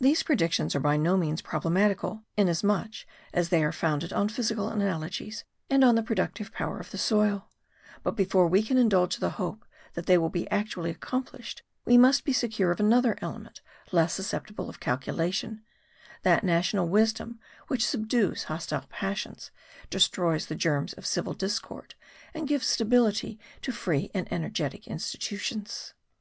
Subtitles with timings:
[0.00, 5.44] These predictions are by no means problematical, inasmuch as they are founded on physical analogies
[5.70, 7.48] and on the productive power of the soil;
[8.02, 9.64] but before we can indulge the hope
[9.94, 13.60] that they will be actually accomplished, we must be secure of another element
[13.92, 15.62] less susceptible of calculation
[16.24, 19.52] that national wisdom which subdues hostile passions,
[19.88, 21.94] destroys the germs of civil discord
[22.34, 25.94] and gives stability to free and energetic institutions.